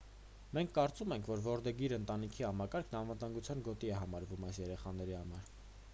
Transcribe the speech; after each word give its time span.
մենք 0.57 0.71
կարծում 0.77 1.13
ենք 1.15 1.27
որ 1.31 1.43
որդեգիր 1.47 1.95
ընտանիքի 1.99 2.47
համակարգն 2.47 2.97
անվտանգության 3.03 3.63
գոտի 3.69 3.93
է 3.93 4.01
համարվում 4.03 4.49
այս 4.49 4.63
երեխաների 4.65 5.19
համար 5.21 5.57